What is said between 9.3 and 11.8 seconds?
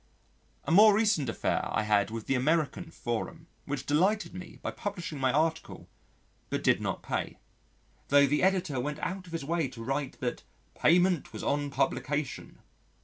his way to write that "payment was on